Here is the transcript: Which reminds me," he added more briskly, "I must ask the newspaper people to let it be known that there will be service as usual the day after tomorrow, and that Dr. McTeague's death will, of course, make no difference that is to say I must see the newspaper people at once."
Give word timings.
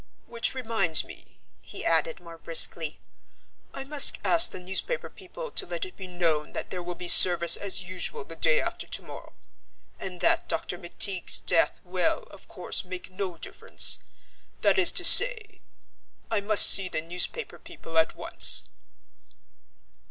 Which 0.25 0.55
reminds 0.55 1.03
me," 1.03 1.37
he 1.61 1.85
added 1.85 2.19
more 2.19 2.39
briskly, 2.39 2.99
"I 3.71 3.83
must 3.83 4.17
ask 4.25 4.49
the 4.49 4.59
newspaper 4.59 5.11
people 5.11 5.51
to 5.51 5.67
let 5.67 5.85
it 5.85 5.95
be 5.95 6.07
known 6.07 6.53
that 6.53 6.71
there 6.71 6.81
will 6.81 6.95
be 6.95 7.07
service 7.07 7.55
as 7.55 7.83
usual 7.87 8.23
the 8.23 8.35
day 8.35 8.59
after 8.59 8.87
tomorrow, 8.87 9.33
and 9.99 10.19
that 10.21 10.49
Dr. 10.49 10.79
McTeague's 10.79 11.37
death 11.37 11.81
will, 11.83 12.23
of 12.31 12.47
course, 12.47 12.83
make 12.83 13.11
no 13.11 13.37
difference 13.37 13.99
that 14.61 14.79
is 14.79 14.91
to 14.93 15.03
say 15.03 15.61
I 16.31 16.41
must 16.41 16.65
see 16.65 16.89
the 16.89 17.01
newspaper 17.03 17.59
people 17.59 17.95
at 17.99 18.15
once." 18.15 18.63